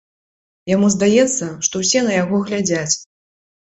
Яму 0.71 0.89
здаецца, 0.95 1.53
што 1.69 1.75
ўсе 1.85 2.05
на 2.11 2.19
яго 2.23 2.43
глядзяць. 2.51 2.93